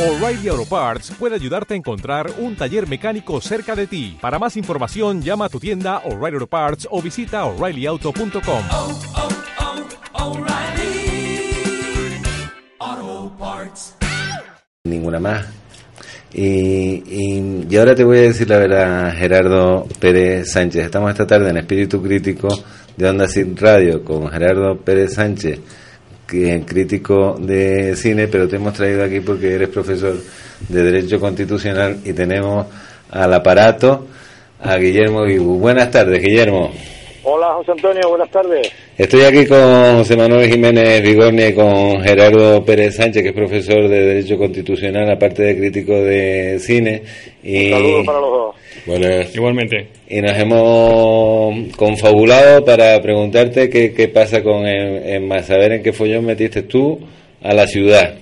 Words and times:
O'Reilly 0.00 0.48
Auto 0.48 0.64
Parts 0.64 1.12
puede 1.18 1.34
ayudarte 1.34 1.74
a 1.74 1.76
encontrar 1.76 2.30
un 2.38 2.56
taller 2.56 2.88
mecánico 2.88 3.38
cerca 3.42 3.76
de 3.76 3.86
ti. 3.86 4.16
Para 4.18 4.38
más 4.38 4.56
información, 4.56 5.20
llama 5.20 5.44
a 5.44 5.48
tu 5.50 5.60
tienda 5.60 5.98
O'Reilly 6.06 6.36
Auto 6.36 6.46
Parts 6.46 6.88
o 6.90 7.02
visita 7.02 7.44
oreillyauto.com. 7.44 8.62
oh, 8.70 8.98
oh, 12.88 13.32
Parts. 13.38 13.94
ninguna 14.84 15.20
más. 15.20 15.44
Y, 16.32 16.46
y, 16.46 17.66
y 17.68 17.76
ahora 17.76 17.94
te 17.94 18.02
voy 18.02 18.16
a 18.18 18.22
decir 18.22 18.48
la 18.48 18.56
verdad, 18.56 19.12
Gerardo 19.14 19.86
Pérez 19.98 20.50
Sánchez. 20.50 20.86
Estamos 20.86 21.10
esta 21.10 21.26
tarde 21.26 21.50
en 21.50 21.58
Espíritu 21.58 22.02
Crítico 22.02 22.48
de 22.96 23.06
Onda 23.06 23.28
Sin 23.28 23.54
Radio 23.54 24.02
con 24.02 24.30
Gerardo 24.30 24.78
Pérez 24.78 25.12
Sánchez, 25.12 25.60
crítico 26.64 27.36
de 27.38 27.96
cine, 27.96 28.28
pero 28.28 28.48
te 28.48 28.56
hemos 28.56 28.74
traído 28.74 29.04
aquí 29.04 29.20
porque 29.20 29.54
eres 29.54 29.68
profesor 29.68 30.14
de 30.68 30.82
Derecho 30.82 31.18
Constitucional 31.18 31.98
y 32.04 32.12
tenemos 32.12 32.66
al 33.10 33.34
aparato 33.34 34.06
a 34.62 34.76
Guillermo 34.76 35.24
Guibu. 35.24 35.58
Buenas 35.58 35.90
tardes, 35.90 36.22
Guillermo. 36.22 36.70
Hola 37.22 37.54
José 37.54 37.72
Antonio, 37.72 38.08
buenas 38.08 38.30
tardes. 38.30 38.72
Estoy 39.00 39.22
aquí 39.22 39.46
con 39.46 39.96
José 39.96 40.14
Manuel 40.14 40.46
Jiménez 40.50 41.00
Vigornia 41.00 41.48
y 41.48 41.54
con 41.54 42.02
Gerardo 42.02 42.62
Pérez 42.62 42.96
Sánchez, 42.96 43.22
que 43.22 43.30
es 43.30 43.34
profesor 43.34 43.88
de 43.88 43.98
Derecho 43.98 44.36
Constitucional, 44.36 45.10
aparte 45.10 45.42
de 45.42 45.56
crítico 45.56 45.94
de 45.94 46.58
cine. 46.58 47.02
Y, 47.42 47.72
Un 47.72 47.78
saludo 47.78 48.04
para 48.04 48.20
los 48.20 48.30
dos. 48.30 48.56
Buenas. 48.84 49.34
Igualmente. 49.34 49.88
Y 50.06 50.20
nos 50.20 50.36
hemos 50.36 51.74
confabulado 51.76 52.62
para 52.62 53.00
preguntarte 53.00 53.70
qué, 53.70 53.94
qué 53.94 54.08
pasa 54.08 54.42
con 54.42 54.66
en 54.66 55.26
más, 55.26 55.46
saber 55.46 55.72
en 55.72 55.82
qué 55.82 55.94
follón 55.94 56.26
metiste 56.26 56.64
tú 56.64 57.00
a 57.40 57.54
la 57.54 57.66
ciudad. 57.66 58.16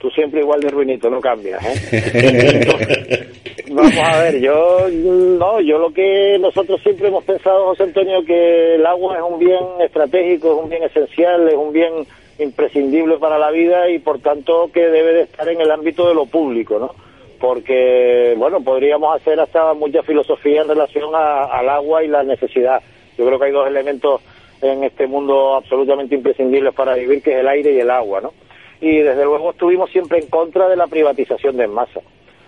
Tú 0.00 0.10
siempre 0.10 0.40
igual 0.40 0.62
de 0.62 0.68
ruinito, 0.68 1.08
no 1.08 1.20
cambias, 1.20 1.64
¿eh? 1.92 3.28
Vamos 3.76 3.92
a 3.98 4.22
ver, 4.22 4.40
yo 4.40 4.88
no, 4.88 5.60
yo 5.60 5.76
lo 5.76 5.92
que 5.92 6.38
nosotros 6.40 6.80
siempre 6.82 7.08
hemos 7.08 7.24
pensado, 7.24 7.66
José 7.66 7.82
Antonio, 7.82 8.24
que 8.24 8.76
el 8.76 8.86
agua 8.86 9.18
es 9.18 9.22
un 9.22 9.38
bien 9.38 9.62
estratégico, 9.80 10.54
es 10.54 10.64
un 10.64 10.70
bien 10.70 10.84
esencial, 10.84 11.46
es 11.46 11.56
un 11.56 11.74
bien 11.74 11.92
imprescindible 12.38 13.18
para 13.18 13.38
la 13.38 13.50
vida 13.50 13.90
y 13.90 13.98
por 13.98 14.18
tanto 14.20 14.70
que 14.72 14.80
debe 14.80 15.12
de 15.12 15.22
estar 15.24 15.46
en 15.50 15.60
el 15.60 15.70
ámbito 15.70 16.08
de 16.08 16.14
lo 16.14 16.24
público, 16.24 16.78
¿no? 16.78 16.92
Porque, 17.38 18.34
bueno, 18.38 18.62
podríamos 18.62 19.14
hacer 19.14 19.38
hasta 19.38 19.74
mucha 19.74 20.02
filosofía 20.02 20.62
en 20.62 20.68
relación 20.68 21.14
al 21.14 21.68
agua 21.68 22.02
y 22.02 22.08
la 22.08 22.22
necesidad. 22.22 22.80
Yo 23.18 23.26
creo 23.26 23.38
que 23.38 23.44
hay 23.44 23.52
dos 23.52 23.68
elementos 23.68 24.22
en 24.62 24.84
este 24.84 25.06
mundo 25.06 25.54
absolutamente 25.54 26.14
imprescindibles 26.14 26.72
para 26.72 26.94
vivir, 26.94 27.22
que 27.22 27.34
es 27.34 27.40
el 27.40 27.48
aire 27.48 27.74
y 27.74 27.80
el 27.80 27.90
agua, 27.90 28.22
¿no? 28.22 28.32
Y 28.80 29.00
desde 29.00 29.26
luego 29.26 29.50
estuvimos 29.50 29.90
siempre 29.90 30.18
en 30.18 30.30
contra 30.30 30.66
de 30.66 30.76
la 30.76 30.86
privatización 30.86 31.58
de 31.58 31.64
Enmasa. 31.64 32.00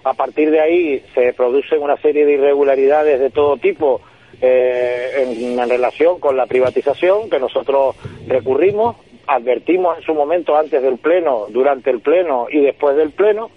A 0.08 0.14
partir 0.14 0.50
de 0.50 0.58
ahí 0.58 1.04
se 1.14 1.34
producen 1.34 1.82
una 1.82 1.98
serie 1.98 2.24
de 2.24 2.32
irregularidades 2.32 3.20
de 3.20 3.28
todo 3.28 3.58
tipo 3.58 4.00
eh, 4.40 5.26
en, 5.26 5.68
relación 5.68 6.18
con 6.18 6.34
la 6.34 6.46
privatización 6.46 7.28
que 7.28 7.38
nosotros 7.38 7.94
recurrimos, 8.26 8.96
advertimos 9.26 9.98
en 9.98 10.04
su 10.04 10.14
momento 10.14 10.56
antes 10.56 10.80
del 10.80 10.96
Pleno, 10.96 11.44
durante 11.50 11.90
el 11.90 12.00
Pleno 12.00 12.46
y 12.50 12.60
después 12.60 12.96
del 12.96 13.10
Pleno. 13.10 13.50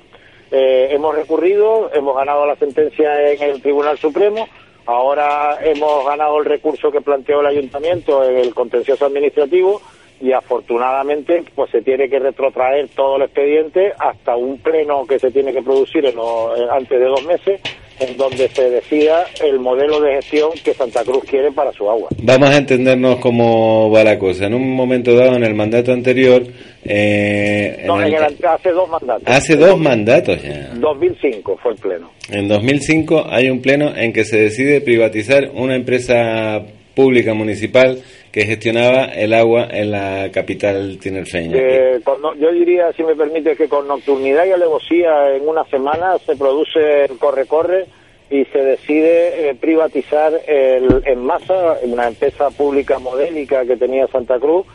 Eh, 0.52 0.89
hemos 0.91 1.16
recurrido, 1.16 1.89
hemos 1.93 2.17
ganado 2.17 2.45
la 2.45 2.58
sentencia 2.58 3.31
en 3.31 3.41
el 3.43 3.61
Tribunal 3.61 3.97
Supremo, 3.97 4.49
ahora 4.86 5.58
hemos 5.63 6.05
ganado 6.05 6.38
el 6.39 6.45
recurso 6.45 6.91
que 6.91 6.99
planteó 6.99 7.39
el 7.39 7.47
Ayuntamiento 7.47 8.25
en 8.25 8.36
el 8.36 8.53
contencioso 8.53 9.05
administrativo 9.05 9.81
y 10.22 10.31
afortunadamente 10.33 11.44
pues 11.55 11.72
se 11.72 11.81
tiene 11.81 12.09
que 12.09 12.19
retrotraer 12.19 12.88
todo 12.95 13.17
el 13.17 13.23
expediente 13.23 13.91
hasta 14.00 14.36
un 14.36 14.58
pleno 14.59 15.05
que 15.08 15.19
se 15.19 15.31
tiene 15.31 15.52
que 15.53 15.61
producir 15.61 16.05
en 16.05 16.16
lo- 16.16 16.55
eh, 16.55 16.67
antes 16.72 17.00
de 17.00 17.05
dos 17.05 17.25
meses 17.25 17.59
en 18.00 18.17
donde 18.17 18.47
se 18.49 18.67
decida 18.69 19.25
el 19.44 19.59
modelo 19.59 19.99
de 20.02 20.14
gestión 20.16 20.49
que 20.64 20.73
Santa 20.73 21.03
Cruz 21.03 21.23
quiere 21.30 21.52
para 21.52 21.72
su 21.72 21.88
agua. 21.88 22.09
Vamos 22.23 22.49
a 22.49 22.58
entendernos 22.58 23.17
cómo 23.20 23.92
va 23.92 24.04
la 24.04 24.17
cosa. 24.17 24.48
En 24.48 24.55
un 24.55 24.76
momento 24.76 25.15
dado, 25.15 25.36
en 25.36 25.43
el 25.43 25.54
mandato 25.54 25.92
anterior, 25.92 26.42
eh, 26.83 27.77
en 27.82 27.88
No, 27.88 28.02
el- 28.02 28.14
en 28.14 28.23
el- 28.23 28.45
hace 28.45 28.71
dos 28.71 28.89
mandatos. 28.89 29.23
hace 29.27 29.55
dos 29.55 29.77
mandatos 29.80 30.42
ya. 30.42 30.71
2005 30.76 31.58
fue 31.61 31.73
el 31.73 31.77
pleno. 31.77 32.09
En 32.32 32.48
2005 32.48 33.26
hay 33.30 33.49
un 33.49 33.61
pleno 33.61 33.95
en 33.95 34.14
que 34.14 34.26
se 34.26 34.38
decide 34.42 34.82
privatizar 34.82 35.52
una 35.53 35.76
empresa 35.76 36.61
pública 36.95 37.33
municipal 37.36 37.99
que 38.31 38.45
gestionaba 38.45 39.05
el 39.05 39.33
agua 39.33 39.67
en 39.69 39.92
la 39.92 40.30
capital 40.31 40.97
tinerfeña. 40.99 41.58
Eh, 41.58 41.99
con 42.03 42.21
yo 42.39 42.52
diría, 42.52 42.92
si 42.93 43.03
me 43.03 43.15
permite, 43.15 43.55
que 43.55 43.67
con 43.67 43.87
nocturnidad 43.87 44.45
y 44.45 44.52
alevosía 44.52 45.36
en 45.36 45.47
una 45.47 45.65
semana 45.65 46.17
se 46.19 46.36
produce 46.36 47.05
el 47.05 47.17
corre-corre 47.17 47.87
y 48.30 48.45
se 48.45 48.59
decide 48.59 49.49
eh, 49.49 49.55
privatizar 49.55 50.31
el, 50.47 51.03
en 51.05 51.25
masa 51.25 51.77
una 51.83 52.08
empresa 52.08 52.49
pública 52.52 52.99
modélica 52.99 53.65
que 53.65 53.75
tenía 53.75 54.08
Santa 54.08 54.39
Cruz, 54.39 54.65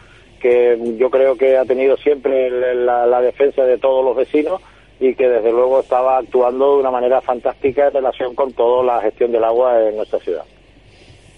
que 0.41 0.79
yo 0.99 1.09
creo 1.09 1.37
que 1.37 1.57
ha 1.57 1.65
tenido 1.65 1.97
siempre 1.97 2.51
la 2.51 3.21
defensa 3.23 3.65
de 3.65 3.79
todos 3.79 4.05
los 4.05 4.17
vecinos 4.17 4.61
y 5.01 5.15
que 5.15 5.29
desde 5.29 5.53
luego 5.53 5.81
estaba 5.81 6.19
actuando 6.19 6.75
de 6.75 6.81
una 6.81 6.91
manera 6.91 7.21
fantástica 7.21 7.89
en 7.89 7.95
relación 7.95 8.35
con 8.35 8.53
toda 8.53 8.85
la 8.85 9.01
gestión 9.01 9.33
del 9.33 9.45
agua 9.45 9.89
en 9.89 9.97
nuestra 9.97 10.19
ciudad. 10.21 10.45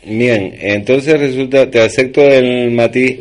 Bien, 0.05 0.55
entonces 0.61 1.19
resulta, 1.19 1.71
te 1.71 1.81
acepto 1.81 2.23
el 2.27 2.71
matiz, 2.71 3.19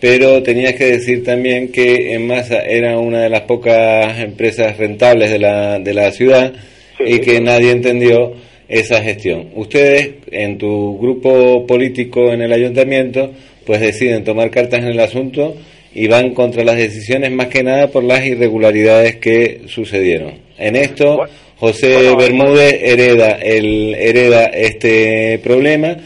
pero 0.00 0.42
tenías 0.42 0.74
que 0.74 0.84
decir 0.86 1.24
también 1.24 1.70
que 1.70 2.14
en 2.14 2.26
masa 2.26 2.60
era 2.62 2.98
una 2.98 3.22
de 3.22 3.28
las 3.28 3.42
pocas 3.42 4.18
empresas 4.18 4.76
rentables 4.78 5.30
de 5.30 5.38
la, 5.38 5.78
de 5.78 5.94
la 5.94 6.10
ciudad 6.12 6.52
Sí. 6.98 7.04
y 7.14 7.18
que 7.20 7.40
nadie 7.40 7.70
entendió 7.70 8.34
esa 8.68 9.02
gestión. 9.02 9.48
Ustedes, 9.54 10.10
en 10.30 10.58
tu 10.58 10.98
grupo 10.98 11.66
político 11.66 12.32
en 12.32 12.42
el 12.42 12.52
ayuntamiento, 12.52 13.32
pues 13.66 13.80
deciden 13.80 14.24
tomar 14.24 14.50
cartas 14.50 14.80
en 14.80 14.88
el 14.88 15.00
asunto 15.00 15.56
y 15.94 16.06
van 16.06 16.30
contra 16.34 16.64
las 16.64 16.76
decisiones 16.76 17.30
más 17.32 17.48
que 17.48 17.62
nada 17.62 17.88
por 17.88 18.02
las 18.04 18.24
irregularidades 18.24 19.16
que 19.16 19.62
sucedieron. 19.66 20.32
En 20.58 20.76
esto, 20.76 21.18
José 21.58 22.14
Bermúdez 22.18 22.78
hereda, 22.82 23.32
el, 23.32 23.94
hereda 23.94 24.46
este 24.46 25.38
problema 25.42 25.96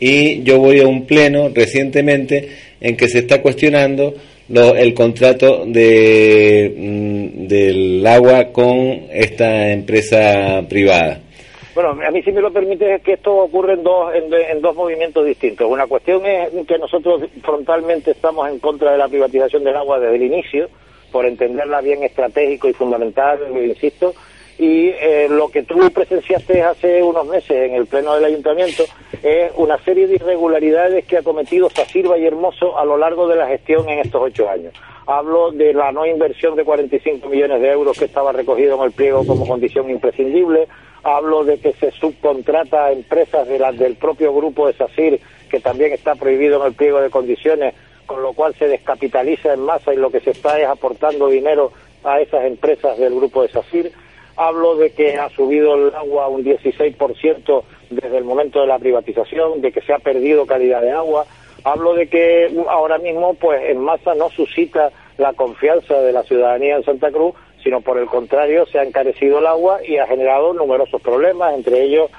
y 0.00 0.42
yo 0.42 0.58
voy 0.58 0.80
a 0.80 0.86
un 0.88 1.06
pleno 1.06 1.50
recientemente 1.54 2.48
en 2.80 2.96
que 2.96 3.08
se 3.08 3.20
está 3.20 3.40
cuestionando 3.40 4.14
lo- 4.48 4.76
el 4.76 4.92
contrato 4.92 5.64
de, 5.66 6.72
mm, 6.76 7.46
del 7.46 8.06
agua 8.06 8.52
con 8.52 9.02
esta 9.12 9.70
empresa 9.72 10.64
privada. 10.68 11.20
Bueno, 11.74 11.90
a 12.06 12.10
mí 12.12 12.22
si 12.22 12.30
me 12.30 12.40
lo 12.40 12.52
permite 12.52 12.94
es 12.94 13.02
que 13.02 13.14
esto 13.14 13.34
ocurre 13.34 13.72
en 13.72 13.82
dos, 13.82 14.14
en, 14.14 14.60
dos 14.60 14.76
movimientos 14.76 15.26
distintos. 15.26 15.68
Una 15.68 15.88
cuestión 15.88 16.24
es 16.24 16.50
que 16.66 16.78
nosotros 16.78 17.22
frontalmente 17.42 18.12
estamos 18.12 18.48
en 18.48 18.60
contra 18.60 18.92
de 18.92 18.98
la 18.98 19.08
privatización 19.08 19.64
del 19.64 19.76
agua 19.76 19.98
desde 19.98 20.14
el 20.14 20.22
inicio, 20.22 20.68
por 21.10 21.26
entenderla 21.26 21.80
bien 21.80 22.04
estratégico 22.04 22.68
y 22.68 22.74
fundamental, 22.74 23.40
insisto, 23.56 24.14
y 24.56 24.90
eh, 24.90 25.26
lo 25.28 25.48
que 25.48 25.64
tú 25.64 25.76
presenciaste 25.92 26.62
hace 26.62 27.02
unos 27.02 27.26
meses 27.26 27.50
en 27.50 27.74
el 27.74 27.86
Pleno 27.86 28.14
del 28.14 28.26
Ayuntamiento 28.26 28.84
es 29.20 29.50
una 29.56 29.78
serie 29.78 30.06
de 30.06 30.14
irregularidades 30.14 31.04
que 31.06 31.16
ha 31.16 31.22
cometido 31.22 31.68
Sacirba 31.70 32.16
y 32.18 32.26
Hermoso 32.26 32.78
a 32.78 32.84
lo 32.84 32.96
largo 32.96 33.26
de 33.26 33.34
la 33.34 33.48
gestión 33.48 33.88
en 33.88 33.98
estos 33.98 34.22
ocho 34.22 34.48
años. 34.48 34.72
Hablo 35.06 35.50
de 35.50 35.74
la 35.74 35.90
no 35.90 36.06
inversión 36.06 36.54
de 36.54 36.64
45 36.64 37.28
millones 37.28 37.60
de 37.60 37.70
euros 37.70 37.98
que 37.98 38.04
estaba 38.04 38.30
recogido 38.32 38.76
en 38.76 38.82
el 38.82 38.92
pliego 38.92 39.26
como 39.26 39.46
condición 39.46 39.90
imprescindible. 39.90 40.68
Hablo 41.04 41.44
de 41.44 41.58
que 41.58 41.74
se 41.74 41.90
subcontrata 41.90 42.86
a 42.86 42.92
empresas 42.92 43.46
de 43.46 43.58
del 43.58 43.96
propio 43.96 44.34
grupo 44.34 44.66
de 44.66 44.72
SACIR, 44.72 45.20
que 45.50 45.60
también 45.60 45.92
está 45.92 46.14
prohibido 46.14 46.60
en 46.60 46.68
el 46.68 46.74
pliego 46.74 47.00
de 47.00 47.10
condiciones, 47.10 47.74
con 48.06 48.22
lo 48.22 48.32
cual 48.32 48.54
se 48.54 48.68
descapitaliza 48.68 49.52
en 49.52 49.60
masa 49.60 49.92
y 49.92 49.96
lo 49.96 50.10
que 50.10 50.20
se 50.20 50.30
está 50.30 50.58
es 50.58 50.66
aportando 50.66 51.28
dinero 51.28 51.72
a 52.04 52.20
esas 52.20 52.44
empresas 52.44 52.98
del 52.98 53.14
grupo 53.14 53.42
de 53.42 53.48
SACIR. 53.48 53.92
Hablo 54.36 54.76
de 54.76 54.92
que 54.92 55.16
ha 55.16 55.28
subido 55.28 55.74
el 55.74 55.94
agua 55.94 56.28
un 56.28 56.42
16% 56.42 57.62
desde 57.90 58.16
el 58.16 58.24
momento 58.24 58.62
de 58.62 58.66
la 58.66 58.78
privatización, 58.78 59.60
de 59.60 59.72
que 59.72 59.82
se 59.82 59.92
ha 59.92 59.98
perdido 59.98 60.46
calidad 60.46 60.80
de 60.80 60.92
agua. 60.92 61.26
Hablo 61.64 61.94
de 61.94 62.08
que 62.08 62.50
ahora 62.68 62.98
mismo, 62.98 63.34
pues, 63.34 63.62
en 63.70 63.78
masa 63.78 64.14
no 64.14 64.30
suscita 64.30 64.90
la 65.18 65.32
confianza 65.34 66.00
de 66.00 66.12
la 66.12 66.22
ciudadanía 66.24 66.76
en 66.76 66.84
Santa 66.84 67.10
Cruz, 67.10 67.34
sino 67.64 67.80
por 67.80 67.98
el 67.98 68.06
contrario, 68.06 68.66
se 68.66 68.78
ha 68.78 68.84
encarecido 68.84 69.40
el 69.40 69.46
agua 69.46 69.80
y 69.84 69.96
ha 69.96 70.06
generado 70.06 70.52
numerosos 70.52 71.00
problemas, 71.00 71.54
entre 71.54 71.82
ellos 71.82 72.10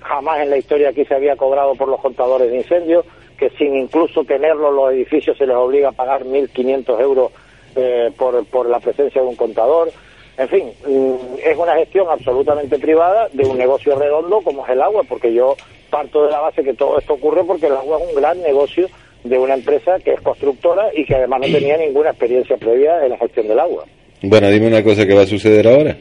jamás 0.00 0.40
en 0.40 0.50
la 0.50 0.58
historia 0.58 0.90
aquí 0.90 1.04
se 1.04 1.14
había 1.14 1.36
cobrado 1.36 1.74
por 1.74 1.88
los 1.88 2.00
contadores 2.00 2.50
de 2.50 2.58
incendios, 2.58 3.04
que 3.38 3.50
sin 3.50 3.74
incluso 3.74 4.24
tenerlo 4.24 4.70
los 4.70 4.92
edificios 4.92 5.36
se 5.36 5.46
les 5.46 5.56
obliga 5.56 5.88
a 5.88 5.92
pagar 5.92 6.24
1.500 6.24 7.00
euros 7.00 7.32
eh, 7.74 8.12
por, 8.16 8.44
por 8.46 8.68
la 8.68 8.78
presencia 8.78 9.20
de 9.20 9.26
un 9.26 9.34
contador. 9.34 9.90
En 10.36 10.48
fin, 10.48 10.72
mm, 10.86 11.38
es 11.44 11.56
una 11.56 11.74
gestión 11.74 12.08
absolutamente 12.08 12.78
privada 12.78 13.28
de 13.32 13.44
un 13.44 13.58
negocio 13.58 13.98
redondo 13.98 14.40
como 14.42 14.64
es 14.64 14.72
el 14.72 14.82
agua, 14.82 15.02
porque 15.08 15.32
yo 15.32 15.56
parto 15.90 16.24
de 16.24 16.30
la 16.30 16.40
base 16.40 16.62
que 16.62 16.74
todo 16.74 16.98
esto 16.98 17.14
ocurre 17.14 17.42
porque 17.44 17.66
el 17.66 17.76
agua 17.76 17.98
es 17.98 18.08
un 18.08 18.20
gran 18.20 18.40
negocio 18.42 18.88
de 19.24 19.38
una 19.38 19.54
empresa 19.54 19.98
que 20.00 20.12
es 20.12 20.20
constructora 20.20 20.90
y 20.94 21.04
que 21.06 21.14
además 21.14 21.40
no 21.40 21.46
tenía 21.46 21.76
ninguna 21.78 22.10
experiencia 22.10 22.56
previa 22.56 23.04
en 23.04 23.10
la 23.10 23.16
gestión 23.16 23.48
del 23.48 23.58
agua. 23.58 23.84
Bueno, 24.26 24.48
dime 24.48 24.68
una 24.68 24.82
cosa 24.82 25.06
que 25.06 25.14
va 25.14 25.22
a 25.22 25.26
suceder 25.26 25.68
ahora. 25.68 25.96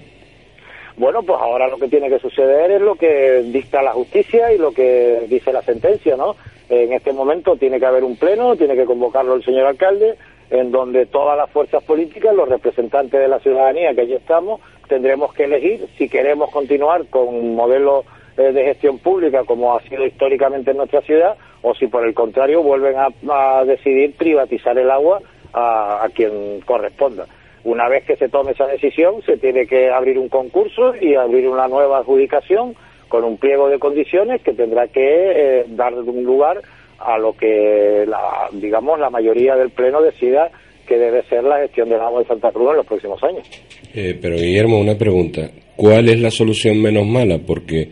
Bueno, 0.96 1.24
pues 1.24 1.38
ahora 1.42 1.68
lo 1.68 1.78
que 1.78 1.90
tiene 1.90 2.08
que 2.08 2.20
suceder 2.20 2.72
es 2.72 2.82
lo 2.82 2.96
que 2.96 3.44
dicta 3.52 3.82
la 3.82 3.92
justicia 3.92 4.54
y 4.54 4.58
lo 4.58 4.72
que 4.72 5.26
dice 5.28 5.52
la 5.52 5.62
sentencia, 5.62 6.16
¿no? 6.16 6.36
En 6.70 6.94
este 6.94 7.12
momento 7.12 7.58
tiene 7.58 7.80
que 7.80 7.86
haber 7.86 8.04
un 8.04 8.16
pleno, 8.16 8.56
tiene 8.56 8.76
que 8.76 8.86
convocarlo 8.86 9.36
el 9.36 9.44
señor 9.44 9.66
alcalde, 9.66 10.16
en 10.50 10.72
donde 10.72 11.06
todas 11.06 11.38
las 11.38 11.50
fuerzas 11.50 11.84
políticas, 11.84 12.34
los 12.34 12.48
representantes 12.48 13.20
de 13.20 13.28
la 13.28 13.40
ciudadanía 13.40 13.94
que 13.94 14.02
allí 14.02 14.14
estamos, 14.14 14.62
tendremos 14.88 15.34
que 15.34 15.44
elegir 15.44 15.86
si 15.98 16.08
queremos 16.08 16.50
continuar 16.52 17.06
con 17.08 17.28
un 17.28 17.56
modelo 17.56 18.06
eh, 18.38 18.54
de 18.54 18.64
gestión 18.64 19.00
pública 19.00 19.44
como 19.44 19.76
ha 19.76 19.82
sido 19.82 20.06
históricamente 20.06 20.72
en 20.72 20.78
nuestra 20.78 21.02
ciudad 21.02 21.36
o 21.62 21.76
si 21.76 21.88
por 21.88 22.06
el 22.06 22.14
contrario 22.14 22.64
vuelven 22.64 22.96
a, 22.98 23.08
a 23.30 23.66
decidir 23.66 24.16
privatizar 24.16 24.78
el 24.78 24.90
agua 24.90 25.20
a, 25.52 26.06
a 26.06 26.10
quien 26.10 26.62
corresponda. 26.62 27.26
Una 27.64 27.88
vez 27.88 28.04
que 28.06 28.18
se 28.18 28.30
tome 28.30 28.52
esa 28.52 28.68
decisión, 28.68 29.22
se 29.26 29.38
tiene 29.38 29.66
que 29.66 29.90
abrir 29.90 30.18
un 30.20 30.30
concurso 30.30 30.94
y 31.00 31.16
abrir 31.16 31.48
una 31.48 31.68
nueva 31.68 32.00
adjudicación 32.00 32.76
con 33.08 33.24
un 33.24 33.38
pliego 33.38 33.70
de 33.70 33.80
condiciones 33.80 34.42
que 34.42 34.54
tendrá 34.54 34.88
que 34.88 35.02
eh, 35.02 35.66
dar 35.70 35.94
un 35.94 36.24
lugar 36.24 36.62
a 37.00 37.18
lo 37.18 37.34
que, 37.34 38.06
la, 38.08 38.50
digamos, 38.52 39.00
la 39.00 39.10
mayoría 39.10 39.56
del 39.56 39.70
Pleno 39.70 40.02
decida 40.02 40.50
que 40.88 40.98
debe 40.98 41.24
ser 41.24 41.44
la 41.44 41.60
gestión 41.60 41.90
del 41.90 42.02
agua 42.02 42.22
de 42.22 42.28
Santa 42.28 42.52
Cruz 42.52 42.72
en 42.72 42.78
los 42.78 42.86
próximos 42.86 43.24
años. 43.24 43.48
Eh, 43.94 44.18
pero 44.22 44.36
Guillermo, 44.36 44.80
una 44.80 44.98
pregunta. 44.98 45.50
¿Cuál 45.76 46.10
es 46.10 46.20
la 46.20 46.32
solución 46.32 46.82
menos 46.82 47.06
mala? 47.06 47.40
Porque 47.46 47.90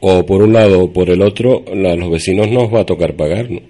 o 0.00 0.26
por 0.26 0.42
un 0.42 0.52
lado 0.52 0.84
o 0.84 0.92
por 0.92 1.08
el 1.08 1.22
otro, 1.22 1.62
a 1.66 1.96
los 1.96 2.10
vecinos 2.10 2.50
nos 2.50 2.72
va 2.72 2.80
a 2.80 2.86
tocar 2.86 3.14
pagar, 3.14 3.50
¿no? 3.50 3.60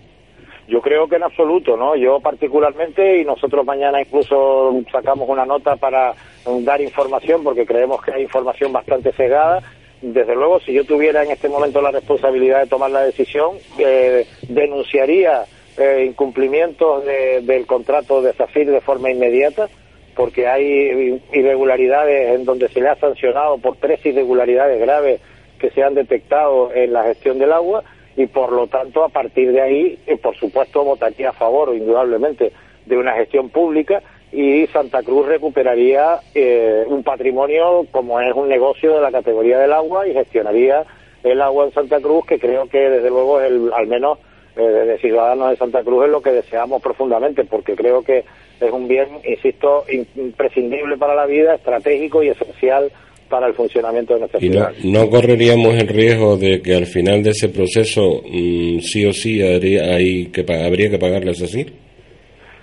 Yo 0.67 0.81
creo 0.81 1.07
que 1.09 1.17
en 1.17 1.23
absoluto, 1.25 1.77
¿no? 1.77 1.95
Yo 1.95 2.21
particularmente 2.21 3.19
y 3.21 3.25
nosotros 3.25 3.67
mañana 3.67 4.01
incluso 4.01 4.73
sacamos 4.91 5.29
una 5.29 5.45
nota 5.45 5.77
para 5.77 6.15
dar 6.61 6.81
información 6.81 7.43
porque 7.45 7.67
creemos 7.67 8.03
que 8.03 8.13
hay 8.15 8.23
información 8.23 8.73
bastante 8.73 9.13
cegada. 9.13 9.63
Desde 10.01 10.35
luego, 10.35 10.61
si 10.61 10.73
yo 10.73 10.85
tuviera 10.85 11.23
en 11.23 11.31
este 11.31 11.49
momento 11.49 11.81
la 11.83 11.91
responsabilidad 11.91 12.61
de 12.63 12.67
tomar 12.69 12.91
la 12.91 13.03
decisión, 13.03 13.57
eh, 13.79 14.27
denunciaría 14.49 15.45
eh, 15.77 16.05
incumplimientos 16.09 17.05
de- 17.05 17.41
del 17.43 17.67
contrato 17.67 18.23
de 18.23 18.33
SAFIR 18.33 18.71
de 18.71 18.81
forma 18.81 19.11
inmediata 19.11 19.69
porque 20.15 20.47
hay 20.47 21.21
irregularidades 21.33 22.37
en 22.37 22.45
donde 22.45 22.69
se 22.69 22.81
le 22.81 22.89
ha 22.89 22.95
sancionado 22.97 23.59
por 23.59 23.77
tres 23.79 24.05
irregularidades 24.07 24.79
graves 24.81 25.21
que 25.59 25.71
se 25.71 25.83
han 25.83 25.95
detectado 25.95 26.73
en 26.73 26.93
la 26.93 27.03
gestión 27.03 27.39
del 27.41 27.53
agua 27.53 27.83
y 28.17 28.27
por 28.27 28.53
lo 28.53 28.67
tanto 28.69 29.03
a 29.05 29.09
partir 29.09 29.53
de 29.53 29.61
ahí, 29.61 29.99
eh, 30.07 30.17
por 30.17 30.37
supuesto, 30.37 30.85
votaría 30.85 31.31
a 31.31 31.33
favor 31.33 31.75
indudablemente 31.75 32.53
de 32.87 32.97
una 32.97 33.13
gestión 33.15 33.49
pública 33.51 34.03
y 34.33 34.67
Santa 34.69 35.03
Cruz 35.03 35.27
recuperaría 35.27 36.21
eh, 36.35 36.85
un 36.87 37.03
patrimonio 37.03 37.87
como 37.91 38.21
es 38.21 38.35
un 38.35 38.49
negocio 38.49 38.95
de 38.95 39.01
la 39.01 39.11
categoría 39.13 39.59
del 39.59 39.73
agua 39.73 40.07
y 40.07 40.13
gestionaría 40.13 40.85
el 41.23 41.41
agua 41.41 41.65
en 41.67 41.73
Santa 41.73 42.01
Cruz 42.01 42.27
que 42.27 42.39
creo 42.39 42.69
que 42.69 42.79
desde 42.91 43.09
luego 43.11 43.41
es 43.41 43.51
el, 43.51 43.73
al 43.73 43.87
menos 43.87 44.19
eh, 44.57 44.61
de 44.63 44.99
Ciudadanos 44.99 45.51
de 45.51 45.57
Santa 45.57 45.83
Cruz 45.83 46.05
es 46.05 46.11
lo 46.11 46.21
que 46.21 46.31
deseamos 46.33 46.83
profundamente 46.83 47.45
porque 47.45 47.75
creo 47.75 48.03
que 48.03 48.25
es 48.61 48.71
un 48.73 48.87
bien, 48.87 49.09
insisto, 49.25 49.85
in- 49.91 50.07
imprescindible 50.17 50.97
para 50.97 51.15
la 51.15 51.27
vida, 51.27 51.55
estratégico 51.55 52.23
y 52.23 52.29
esencial 52.29 52.91
para 53.29 53.47
el 53.49 53.55
funcionamiento 53.55 54.15
de 54.15 54.21
nuestra 54.21 54.39
Y 54.43 54.49
no, 54.49 54.53
ciudad. 54.53 54.73
no 54.85 55.11
correríamos 55.11 55.75
el 55.75 55.89
riesgo 55.89 56.37
de 56.37 56.61
que 56.63 56.75
al 56.75 56.87
final 56.87 57.23
de 57.23 57.31
ese 57.31 57.49
proceso 57.49 58.23
mm, 58.25 58.79
sí 58.81 59.05
o 59.07 59.13
sí 59.13 59.43
habría, 59.43 59.95
hay 59.95 60.27
que, 60.27 60.45
habría 60.53 60.91
que 60.91 60.99
pagarle 60.99 61.31
a 61.31 61.35
SACIR. 61.35 61.73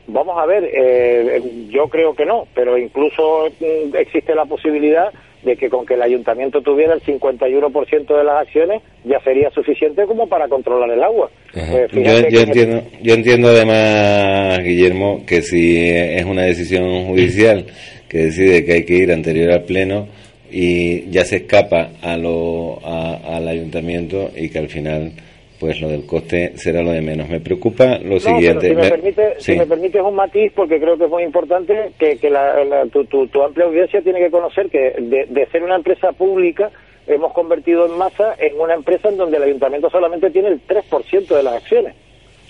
Vamos 0.08 0.36
a 0.38 0.46
ver, 0.46 0.64
eh, 0.66 1.42
yo 1.70 1.88
creo 1.88 2.14
que 2.14 2.26
no, 2.26 2.46
pero 2.54 2.78
incluso 2.78 3.48
mm, 3.60 3.96
existe 3.96 4.36
la 4.36 4.46
posibilidad 4.46 5.10
de 5.44 5.56
que 5.58 5.70
con 5.70 5.86
que 5.88 5.96
el 5.96 6.02
ayuntamiento 6.04 6.62
tuviera 6.62 6.94
el 6.94 7.02
51% 7.02 8.16
de 8.18 8.24
las 8.24 8.42
acciones 8.46 8.82
ya 9.06 9.20
sería 9.22 9.50
suficiente 9.50 10.06
como 10.06 10.28
para 10.28 10.48
controlar 10.48 10.92
el 10.92 11.02
agua. 11.02 11.32
Eh, 11.56 11.88
Yo, 11.92 12.02
que- 12.30 12.42
entiendo, 12.42 12.84
yo 13.02 13.14
entiendo 13.16 13.48
además, 13.50 14.60
Guillermo, 14.64 15.24
que 15.26 15.42
si 15.42 15.90
es 15.90 16.24
una 16.26 16.44
decisión 16.44 17.06
judicial 17.08 17.66
que 18.08 18.18
decide 18.20 18.64
que 18.66 18.74
hay 18.74 18.86
que 18.86 18.94
ir 18.94 19.12
anterior 19.12 19.52
al 19.52 19.64
pleno 19.64 20.08
y 20.52 21.10
ya 21.10 21.24
se 21.26 21.38
escapa 21.38 21.90
a 22.02 22.18
lo, 22.18 22.80
a- 22.86 23.38
al 23.38 23.48
ayuntamiento 23.48 24.32
y 24.36 24.50
que 24.50 24.60
al 24.60 24.70
final 24.70 25.12
pues 25.60 25.80
lo 25.80 25.90
del 25.90 26.08
coste 26.08 26.54
será 26.56 26.82
lo 26.82 26.90
de 26.92 27.02
menos. 27.02 27.30
Me 27.30 27.40
preocupa 27.40 28.00
lo 28.00 28.16
No, 28.16 28.20
siguiente. 28.20 28.70
si 28.70 28.74
me, 28.76 28.82
Me- 28.82 28.90
permite, 28.90 29.34
sí. 29.38 29.54
si 29.54 29.60
me 29.60 29.68
permites 29.68 30.02
un 30.02 30.16
matiz, 30.16 30.52
porque 30.56 30.80
creo 30.80 30.98
que 30.98 31.04
es 31.04 31.10
muy 31.12 31.22
importante 31.22 31.92
que, 32.00 32.18
que 32.18 32.32
la- 32.32 32.64
la- 32.66 32.86
tu, 32.88 33.06
tu- 33.06 33.28
tu 33.28 33.44
amplia 33.44 33.68
audiencia 33.68 34.02
tiene 34.02 34.18
que 34.20 34.32
conocer 34.32 34.70
que 34.72 34.96
de, 35.00 35.28
de 35.30 35.46
ser 35.52 35.62
una 35.62 35.76
empresa 35.76 36.14
pública 36.14 36.72
hemos 37.06 37.32
convertido 37.34 37.86
en 37.86 37.96
masa 37.98 38.34
en 38.40 38.60
una 38.60 38.74
empresa 38.74 39.10
en 39.10 39.18
donde 39.18 39.38
el 39.38 39.44
ayuntamiento 39.44 39.90
solamente 39.92 40.32
tiene 40.32 40.48
el 40.48 40.62
3% 40.66 41.28
de 41.36 41.44
las 41.44 41.54
acciones 41.56 41.94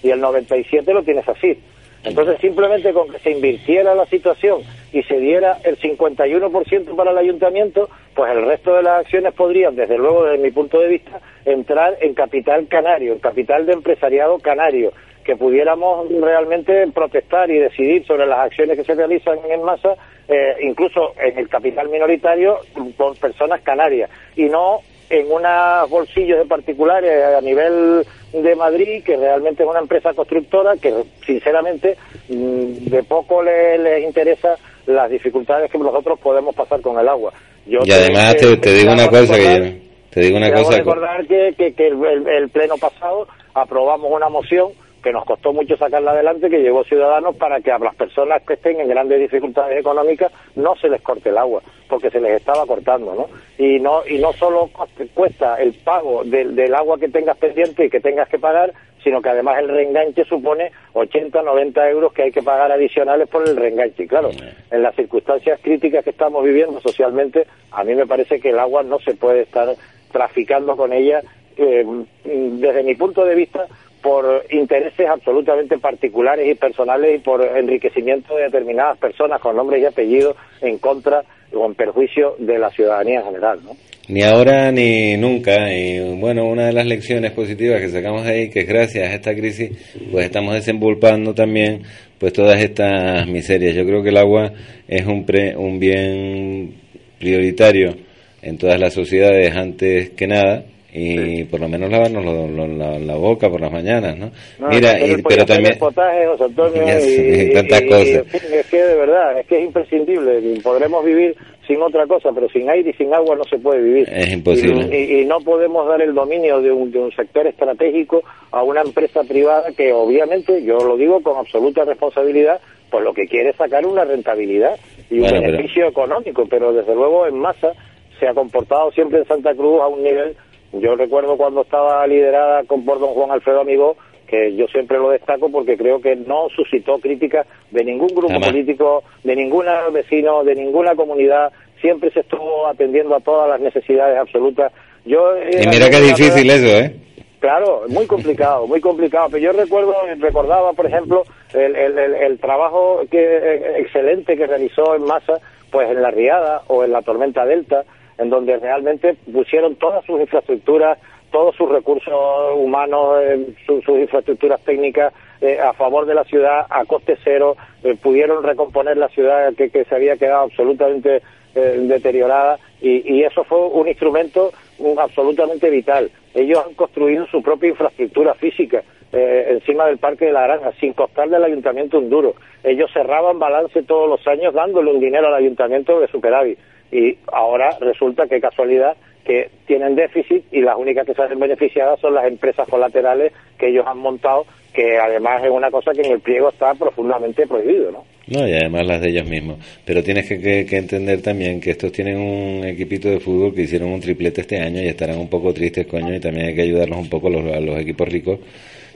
y 0.04 0.10
el 0.10 0.22
97% 0.22 0.94
lo 0.94 1.04
tienes 1.04 1.28
así. 1.28 1.58
Entonces, 2.04 2.40
simplemente 2.40 2.94
con 2.94 3.10
que 3.10 3.20
se 3.20 3.32
invirtiera 3.32 3.94
la 3.94 4.06
situación 4.08 4.62
y 4.92 5.04
se 5.04 5.20
diera 5.20 5.58
el 5.64 5.78
51% 5.78 6.96
para 6.96 7.12
el 7.12 7.18
ayuntamiento, 7.18 7.90
pues 8.16 8.32
el 8.32 8.46
resto 8.46 8.74
de 8.74 8.84
las 8.84 9.02
acciones 9.02 9.34
podrían, 9.34 9.76
desde 9.76 9.98
luego, 9.98 10.26
desde 10.26 10.44
mi 10.44 10.52
punto 10.52 10.80
de 10.80 10.88
vista, 10.88 11.20
entrar 11.46 11.98
en 12.02 12.14
capital 12.14 12.68
canario, 12.68 13.14
en 13.14 13.20
capital 13.20 13.66
de 13.66 13.74
empresariado 13.74 14.40
canario, 14.40 14.94
que 15.24 15.36
pudiéramos 15.36 16.10
realmente 16.10 16.88
protestar 16.88 17.52
y 17.52 17.60
decidir 17.60 18.06
sobre 18.06 18.26
las 18.26 18.40
acciones 18.40 18.78
que 18.78 18.84
se 18.84 18.96
realizan 18.96 19.38
en 19.48 19.64
masa, 19.64 19.96
eh, 20.28 20.56
incluso 20.64 21.14
en 21.22 21.38
el 21.38 21.48
capital 21.48 21.90
minoritario, 21.90 22.58
con 22.98 23.16
personas 23.16 23.62
canarias, 23.62 24.10
y 24.36 24.46
no 24.46 24.80
en 25.12 25.32
unos 25.32 25.90
bolsillos 25.90 26.40
de 26.40 26.46
particulares 26.46 27.12
a 27.38 27.42
nivel 27.42 28.06
de 28.34 28.56
Madrid, 28.56 29.04
que 29.04 29.18
realmente 29.18 29.64
es 29.64 29.70
una 29.70 29.80
empresa 29.80 30.14
constructora 30.14 30.76
que, 30.82 30.94
sinceramente, 31.26 31.98
mm, 32.30 32.86
de 32.90 33.04
poco 33.04 33.44
le- 33.44 33.78
les 33.78 34.04
interesa 34.04 34.56
las 34.86 35.10
dificultades 35.12 35.70
que 35.70 35.78
nosotros 35.78 36.18
podemos 36.20 36.56
pasar 36.56 36.82
con 36.82 36.98
el 37.00 37.08
agua. 37.08 37.34
Yo 37.66 37.80
Y 37.84 37.92
además 37.92 38.36
te- 38.38 38.58
te, 38.58 38.74
digo 38.74 38.94
una 38.94 39.08
cosa, 39.10 39.34
recordar- 39.36 39.38
Guillermo. 39.62 39.82
Te 40.10 40.20
digo 40.22 40.38
una 40.38 40.54
cosa. 40.54 40.78
recordar 40.78 41.26
que, 41.28 41.54
que, 41.58 41.74
que 41.74 41.88
el, 41.88 42.04
el- 42.06 42.28
el 42.28 42.50
pleno 42.50 42.78
pasado 42.78 43.28
aprobamos 43.54 44.12
una 44.12 44.30
moción 44.30 44.70
que 45.02 45.12
nos 45.12 45.26
costó 45.26 45.54
mucho 45.54 45.78
sacarla 45.78 46.12
adelante, 46.12 46.50
que 46.50 46.60
llegó 46.60 46.84
Ciudadanos 46.84 47.36
para 47.36 47.60
que 47.62 47.72
a 47.72 47.80
las 47.80 47.96
personas 47.96 48.42
que 48.44 48.54
estén 48.54 48.80
en 48.80 48.88
grandes 48.88 49.20
dificultades 49.20 49.80
económicas 49.80 50.32
no 50.56 50.76
se 50.76 50.90
les 50.90 51.02
corte 51.02 51.30
el 51.30 51.38
agua, 51.38 51.62
porque 51.90 52.10
se 52.10 52.20
les 52.20 52.40
estaba 52.40 52.66
cortando, 52.66 53.16
¿no? 53.16 53.28
Y 53.58 53.80
no 53.80 54.06
y 54.08 54.20
no 54.20 54.34
solo 54.34 54.70
cuesta 55.14 55.56
el 55.56 55.74
pago 55.74 56.24
del, 56.24 56.56
del 56.56 56.74
agua 56.76 57.00
que 57.00 57.10
tengas 57.10 57.38
pendiente 57.38 57.86
y 57.86 57.90
que 57.90 58.00
tengas 58.00 58.30
que 58.30 58.40
pagar, 58.40 58.74
sino 59.04 59.22
que 59.22 59.30
además 59.30 59.58
el 59.60 59.70
reenganche 59.70 60.26
supone 60.26 60.72
80, 60.94 61.42
90 61.42 61.90
euros 61.90 62.14
que 62.14 62.24
hay 62.24 62.32
que 62.32 62.44
pagar 62.44 62.72
adicionales 62.72 63.28
por 63.28 63.48
el 63.48 63.56
reenganche. 63.56 64.04
Y 64.04 64.08
claro, 64.08 64.30
en 64.70 64.84
las 64.84 64.96
circunstancias 64.96 65.60
críticas 65.62 66.04
que 66.04 66.12
estamos 66.12 66.44
viviendo 66.44 66.80
socialmente, 66.82 67.48
a 67.72 67.84
mí 67.84 67.96
me 67.96 68.06
parece 68.06 68.40
que 68.40 68.50
el 68.50 68.60
agua 68.60 68.84
no 68.84 69.00
se 69.00 69.16
puede 69.16 69.42
estar 69.42 69.70
traficando 70.12 70.76
con 70.76 70.94
ella, 70.94 71.22
eh, 71.58 71.86
desde 72.24 72.84
mi 72.84 72.96
punto 72.96 73.26
de 73.26 73.36
vista, 73.36 73.66
por 74.02 74.46
intereses 74.50 75.08
absolutamente 75.08 75.78
particulares 75.78 76.48
y 76.50 76.56
personales 76.56 77.16
y 77.16 77.20
por 77.20 77.42
enriquecimiento 77.58 78.36
de 78.36 78.44
determinadas 78.44 78.98
personas 78.98 79.40
con 79.40 79.56
nombres 79.56 79.82
y 79.82 79.86
apellidos 79.86 80.36
en 80.62 80.78
contra 80.80 81.24
o 81.54 81.66
en 81.66 81.76
perjuicio 81.76 82.36
de 82.40 82.58
la 82.58 82.70
ciudadanía 82.70 83.20
en 83.20 83.26
general, 83.26 83.60
¿no? 83.64 83.72
Ni 84.08 84.24
ahora 84.24 84.72
ni 84.72 85.16
nunca. 85.16 85.72
Y 85.74 86.16
bueno, 86.20 86.46
una 86.46 86.66
de 86.66 86.74
las 86.74 86.86
lecciones 86.86 87.32
positivas 87.32 87.80
que 87.80 87.90
sacamos 87.90 88.26
de 88.26 88.32
ahí, 88.32 88.50
que 88.50 88.64
gracias 88.64 89.10
a 89.10 89.16
esta 89.16 89.34
crisis, 89.34 89.70
pues 90.12 90.26
estamos 90.26 90.54
desempulpando 90.56 91.34
también 91.34 91.84
pues 92.18 92.34
todas 92.34 92.62
estas 92.62 93.28
miserias. 93.28 93.76
Yo 93.76 93.86
creo 93.86 94.02
que 94.04 94.10
el 94.10 94.18
agua 94.18 94.52
es 94.88 95.06
un, 95.06 95.26
pre- 95.26 95.56
un 95.56 95.80
bien 95.80 96.74
prioritario 97.20 97.96
en 98.42 98.58
todas 98.58 98.80
las 98.80 98.94
sociedades 98.94 99.56
antes 99.56 100.10
que 100.12 100.28
nada. 100.28 100.64
Y 100.94 101.46
por 101.46 101.60
lo 101.62 101.70
menos 101.70 101.90
lavarnos 101.90 102.24
lo- 102.26 102.48
lo- 102.48 102.68
la, 102.68 103.00
la 103.00 103.16
boca 103.16 103.50
por 103.50 103.62
las 103.62 103.72
mañanas, 103.72 104.18
¿no? 104.18 104.32
No, 104.60 104.68
Mira, 104.68 104.92
hacer 104.92 105.08
y- 105.10 105.12
el 105.14 105.24
pero 105.24 105.46
también... 105.46 105.80
potaje, 105.80 106.28
José 106.28 106.44
Antonio, 106.44 106.84
y, 107.00 107.42
y- 107.50 107.54
tantas 107.54 107.82
y- 107.82 107.88
cosas. 107.88 108.08
en 108.08 108.26
fin, 108.26 108.42
es 108.54 108.66
que 108.70 108.82
de 108.84 108.96
verdad, 108.96 109.40
es 109.40 109.48
que 109.48 109.58
es 109.60 109.66
imprescindible. 109.66 110.60
Podremos 110.62 111.06
vivir 111.06 111.36
sin 111.68 111.82
otra 111.82 112.06
cosa, 112.08 112.32
pero 112.36 112.50
sin 112.50 112.70
aire 112.70 112.90
y 112.90 112.94
sin 112.94 113.14
agua 113.14 113.36
no 113.38 113.44
se 113.46 113.58
puede 113.58 113.82
vivir. 113.82 114.10
Es 114.12 114.34
imposible. 114.34 115.00
Y, 115.22 115.24
no 115.26 115.38
podemos 115.40 115.88
dar 115.88 116.02
el 116.02 116.14
dominio 116.14 116.60
de 116.62 116.72
un, 116.72 116.92
de 116.92 117.00
un 117.00 117.12
sector 117.14 117.48
estratégico 117.48 118.22
a 118.52 118.62
una 118.64 118.82
empresa 118.82 119.22
privada 119.24 119.72
que 119.78 119.94
obviamente, 119.94 120.62
yo 120.64 120.78
lo 120.80 120.98
digo 120.98 121.22
con 121.22 121.38
absoluta 121.38 121.86
responsabilidad, 121.86 122.60
pues 122.90 123.04
lo 123.06 123.14
que 123.14 123.28
quiere 123.28 123.52
es 123.52 123.56
sacar 123.56 123.86
una 123.86 124.04
rentabilidad 124.04 124.76
y 125.10 125.16
un 125.16 125.22
Bueno, 125.22 125.40
pero- 125.40 125.52
beneficio 125.54 125.88
económico, 125.88 126.44
pero 126.50 126.74
desde 126.74 126.94
luego 126.94 127.26
en 127.28 127.38
masa 127.40 127.72
se 128.20 128.28
ha 128.28 128.34
comportado 128.34 128.92
siempre 128.92 129.20
en 129.20 129.26
Santa 129.26 129.54
Cruz 129.56 129.80
a 129.82 129.88
un 129.88 130.04
nivel, 130.04 130.36
yo 130.74 130.96
recuerdo 130.96 131.38
cuando 131.38 131.62
estaba 131.62 132.06
liderada 132.08 132.64
con, 132.66 132.86
por 132.86 133.00
don 133.00 133.10
Juan 133.10 133.32
Alfredo 133.32 133.62
Amigo, 133.62 133.96
que 134.28 134.56
yo 134.56 134.66
siempre 134.68 134.98
lo 134.98 135.10
destaco 135.10 135.52
porque 135.52 135.76
creo 135.78 136.00
que 136.02 136.16
no 136.16 136.48
suscitó 136.56 137.00
crítica 137.00 137.46
de 137.72 137.84
ningún 137.84 138.08
grupo 138.10 138.34
político, 138.48 139.04
de 139.24 139.36
ningún 139.36 139.66
vecino, 139.92 140.44
de 140.44 140.56
ninguna 140.56 140.96
comunidad. 140.96 141.52
Siempre 141.82 142.12
se 142.12 142.22
estuvo 142.22 142.68
atendiendo 142.68 143.16
a 143.16 143.20
todas 143.20 143.50
las 143.50 143.60
necesidades 143.60 144.18
absolutas. 144.18 144.72
Yo, 145.04 145.36
eh, 145.36 145.62
Y 145.64 145.68
mira 145.68 145.90
qué 145.90 146.00
difícil 146.00 146.50
eso, 146.50 146.78
¿eh? 146.78 146.96
Claro, 147.40 147.82
muy 147.90 148.06
complicado, 148.06 148.68
muy 148.68 148.80
complicado. 148.80 149.28
Pero 149.32 149.44
yo 149.44 149.52
recuerdo, 149.52 149.96
recordaba, 150.20 150.74
por 150.74 150.86
ejemplo, 150.86 151.24
el, 151.54 151.76
el, 151.76 151.98
el- 151.98 152.14
el 152.16 152.40
trabajo 152.40 153.02
que, 153.10 153.18
eh, 153.20 153.80
excelente 153.80 154.38
que 154.38 154.46
realizó 154.46 154.96
en 154.96 155.04
masa, 155.06 155.40
pues 155.72 155.90
en 155.90 156.02
la 156.04 156.12
Riada 156.12 156.62
o 156.68 156.84
en 156.84 156.92
la 156.92 157.02
Tormenta 157.02 157.44
Delta, 157.46 157.84
en 158.22 158.30
donde 158.30 158.58
realmente 158.58 159.16
pusieron 159.34 159.76
todas 159.76 160.06
sus 160.06 160.20
infraestructuras, 160.22 160.98
todos 161.32 161.56
sus 161.56 161.70
recursos 161.70 162.14
humanos, 162.56 163.20
eh, 163.24 163.48
su- 163.66 163.82
sus 163.82 163.98
infraestructuras 164.00 164.62
técnicas 164.62 165.14
eh, 165.42 165.60
a 165.60 165.74
favor 165.74 166.06
de 166.06 166.14
la 166.14 166.24
ciudad 166.26 166.66
a 166.70 166.86
coste 166.86 167.18
cero, 167.24 167.56
eh, 167.84 167.96
pudieron 168.02 168.44
recomponer 168.44 168.96
la 168.98 169.08
ciudad 169.10 169.54
que, 169.56 169.70
que 169.72 169.86
se 169.86 169.96
había 169.96 170.18
quedado 170.18 170.44
absolutamente 170.44 171.22
deteriorada 171.54 172.58
y, 172.82 173.14
y 173.14 173.24
eso 173.24 173.44
fue 173.44 173.60
un 173.68 173.88
instrumento 173.88 174.52
absolutamente 174.98 175.70
vital. 175.70 176.10
Ellos 176.34 176.64
han 176.66 176.74
construido 176.76 177.26
su 177.28 177.42
propia 177.44 177.70
infraestructura 177.70 178.34
física 178.36 178.84
eh, 179.12 179.46
encima 179.50 179.86
del 179.86 179.98
Parque 179.98 180.26
de 180.26 180.34
la 180.34 180.44
Granja, 180.44 180.72
sin 180.80 180.94
costarle 180.94 181.36
al 181.36 181.44
ayuntamiento 181.44 182.00
un 182.00 182.10
duro. 182.10 182.36
Ellos 182.64 182.90
cerraban 182.94 183.40
balance 183.40 183.84
todos 183.84 184.10
los 184.10 184.26
años 184.28 184.54
dándole 184.54 184.92
un 184.92 185.00
dinero 185.00 185.28
al 185.28 185.36
ayuntamiento 185.36 186.00
de 186.00 186.08
superávit 186.08 186.58
y 186.92 187.18
ahora 187.32 187.70
resulta 187.80 188.28
que 188.28 188.42
casualidad 188.42 188.96
que 189.26 189.50
tienen 189.68 189.96
déficit 189.96 190.44
y 190.52 190.62
las 190.62 190.76
únicas 190.78 191.06
que 191.06 191.14
salen 191.14 191.40
beneficiadas 191.40 192.00
son 192.00 192.16
las 192.16 192.26
empresas 192.26 192.68
colaterales 192.68 193.32
que 193.58 193.68
ellos 193.70 193.86
han 193.86 194.00
montado, 194.00 194.46
que 194.74 194.98
además 194.98 195.44
es 195.44 195.52
una 195.52 195.70
cosa 195.70 195.92
que 195.92 196.02
en 196.02 196.14
el 196.14 196.20
pliego 196.20 196.50
está 196.50 196.74
profundamente 196.74 197.46
prohibido, 197.46 197.92
¿no? 197.92 198.04
No, 198.28 198.48
y 198.48 198.54
además 198.54 198.88
las 198.88 199.02
de 199.02 199.10
ellos 199.10 199.28
mismos. 199.30 199.58
Pero 199.86 200.02
tienes 200.02 200.28
que, 200.28 200.66
que- 200.66 200.78
entender 200.78 201.22
también 201.22 201.60
que 201.62 201.72
estos 201.72 201.92
tienen 201.92 202.18
un 202.18 202.64
equipito 202.66 203.10
de 203.10 203.20
fútbol 203.20 203.54
que 203.54 203.64
hicieron 203.64 203.90
un 203.92 204.00
triplete 204.00 204.42
este 204.42 204.60
año 204.60 204.82
y 204.82 204.88
estarán 204.88 205.18
un 205.20 205.30
poco 205.30 205.54
tristes, 205.54 205.86
coño, 205.86 206.16
y 206.16 206.20
también 206.20 206.48
hay 206.48 206.56
que 206.56 206.62
ayudarlos 206.64 206.98
un 206.98 207.10
poco 207.10 207.28
a 207.28 207.60
los 207.60 207.80
equipos 207.80 208.08
ricos 208.10 208.40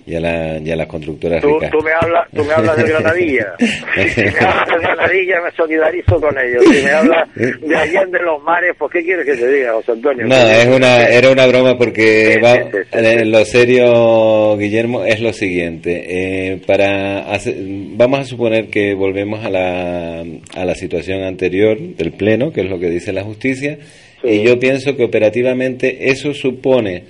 y 0.08 0.16
a, 0.16 0.20
la, 0.20 0.58
y 0.60 0.70
a 0.72 0.76
las 0.76 0.88
constructoras 0.88 1.42
Tú, 1.42 1.56
ricas. 1.56 1.72
tú 1.72 1.80
me 1.82 1.92
hablas, 1.92 2.28
tú 2.36 2.44
me 2.46 2.54
hablas 2.54 2.78
de 2.78 2.84
Granadilla. 2.90 3.54
Si 3.60 4.22
me 4.22 4.30
hablas 4.40 4.68
de 4.68 4.80
Granadilla, 4.82 5.42
me 5.42 5.52
solidarizo 5.56 6.22
con 6.22 6.36
ellos. 6.38 6.64
Si 6.70 6.84
me 6.84 6.92
hablas 6.92 7.30
de 7.36 7.76
Allende 7.76 8.20
los 8.22 8.42
Mares, 8.44 8.74
pues 8.78 8.92
¿qué 8.92 9.04
quieres 9.04 9.26
que 9.26 9.36
te 9.36 9.52
diga, 9.52 9.74
José 9.74 9.94
Antonio? 9.94 10.28
No, 10.28 10.36
es 10.36 10.68
una, 10.68 11.06
era 11.08 11.32
una 11.32 11.48
broma 11.48 11.78
porque 11.78 12.34
Sí, 12.36 12.40
va- 12.42 12.56
sí, 12.56 12.78
sí, 12.94 13.26
lo 13.26 13.46
serio, 13.46 14.58
Guillermo, 14.58 15.04
es 15.06 15.20
lo 15.22 15.34
siguiente. 15.34 16.04
Eh, 16.08 16.62
para 16.68 17.32
hacer- 17.32 17.56
vamos 17.60 18.20
a 18.20 18.24
suponer 18.26 18.68
que 18.68 18.94
volvemos 18.94 19.44
a 19.46 19.50
la, 19.50 20.22
a 20.56 20.66
la 20.66 20.76
situación 20.76 21.24
anterior 21.24 21.80
del 21.80 22.12
Pleno, 22.12 22.52
que 22.52 22.62
es 22.62 22.70
lo 22.70 22.80
que 22.80 22.90
dice 22.90 23.12
la 23.14 23.24
justicia, 23.24 23.78
y 24.24 24.44
yo 24.44 24.60
pienso 24.60 24.96
que 24.96 25.04
operativamente 25.04 26.10
eso 26.10 26.34
supone 26.34 27.04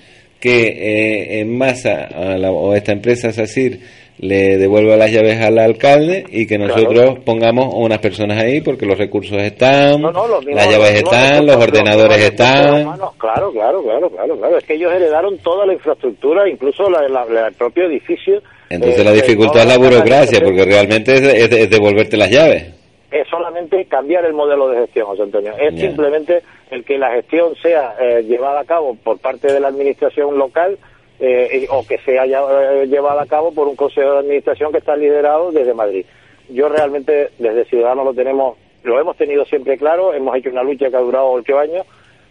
que 0.46 0.68
eh, 0.68 1.40
en 1.40 1.58
masa 1.58 2.04
a 2.14 2.38
la- 2.38 2.52
o 2.52 2.76
esta 2.76 2.92
empresa 2.92 3.32
SACIR 3.32 3.80
le 4.20 4.58
devuelva 4.58 4.96
las 4.96 5.12
llaves 5.12 5.42
al 5.42 5.58
alcalde 5.58 6.24
y 6.30 6.46
que 6.46 6.56
Claro. 6.58 6.74
nosotros 6.76 7.20
pongamos 7.26 7.74
unas 7.74 7.98
personas 8.00 8.38
ahí 8.42 8.62
porque 8.62 8.86
los 8.86 8.98
recursos 8.98 9.38
están, 9.42 10.00
No, 10.02 10.12
no, 10.12 10.28
los 10.28 10.46
mismos- 10.46 10.56
las 10.56 10.66
llaves 10.72 10.80
los 10.80 10.94
mismos 11.04 11.14
están, 11.14 11.46
los 11.48 11.56
ordenadores 11.58 12.18
están. 12.20 12.82
humanos, 12.84 13.12
Claro, 13.18 13.52
claro, 13.52 13.84
claro, 13.84 14.10
claro, 14.12 14.38
claro. 14.38 14.58
Es 14.58 14.64
que 14.66 14.76
ellos 14.76 14.94
heredaron 14.94 15.38
toda 15.40 15.66
la 15.66 15.74
infraestructura, 15.74 16.48
incluso 16.48 16.90
la, 16.90 17.10
la- 17.10 17.26
la- 17.26 17.48
el 17.48 17.54
propio 17.56 17.86
edificio. 17.88 18.42
Entonces 18.70 19.02
Eh, 19.02 19.04
la 19.04 19.12
eh, 19.12 19.16
dificultad 19.16 19.62
es 19.64 19.68
la 19.68 19.78
burocracia, 19.78 20.40
porque 20.44 20.64
realmente 20.64 21.14
es, 21.16 21.22
es- 21.22 21.52
es 21.52 21.70
devolverte 21.70 22.16
las 22.18 22.30
llaves. 22.30 22.68
es 23.12 23.28
solamente 23.30 23.86
cambiar 23.86 24.26
el 24.26 24.34
modelo 24.34 24.68
de 24.70 24.80
gestión, 24.82 25.06
José 25.08 25.22
Antonio. 25.24 25.54
Es 25.58 25.80
simplemente 25.80 26.42
el 26.72 26.84
que 26.84 26.98
la 26.98 27.12
gestión 27.12 27.56
sea 27.62 27.96
eh, 28.00 28.24
llevada 28.24 28.62
a 28.62 28.66
cabo 28.66 28.96
por 28.96 29.20
parte 29.20 29.52
de 29.52 29.60
la 29.60 29.68
administración 29.68 30.38
local 30.38 30.78
eh, 31.20 31.68
o 31.70 31.86
que 31.88 31.98
sea 32.00 32.26
eh, 32.26 32.88
llevada 32.88 33.22
a 33.22 33.26
cabo 33.26 33.54
por 33.54 33.68
un 33.68 33.76
consejo 33.76 34.14
de 34.14 34.20
administración 34.20 34.72
que 34.72 34.80
está 34.80 34.98
liderado 34.98 35.52
desde 35.52 35.74
Madrid. 35.74 36.06
Yo 36.50 36.68
realmente 36.68 37.30
desde 37.40 37.66
Ciudadanos 37.66 38.06
lo 38.06 38.14
tenemos, 38.14 38.58
lo 38.84 39.00
hemos 39.00 39.16
tenido 39.16 39.46
siempre 39.46 39.78
claro, 39.78 40.14
hemos 40.14 40.36
hecho 40.36 40.50
una 40.50 40.64
lucha 40.64 40.90
que 40.90 40.96
ha 40.96 41.00
durado 41.00 41.32
ocho 41.32 41.58
años. 41.58 41.86